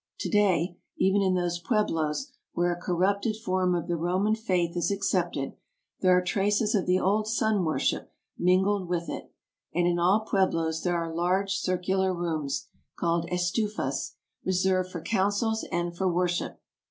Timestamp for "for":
14.91-15.01, 15.95-16.11